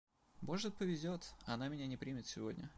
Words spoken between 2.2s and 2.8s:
сегодня.